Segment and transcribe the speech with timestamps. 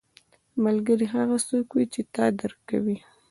[0.63, 2.97] ملګری هغه څوک وي چې تا درک کوي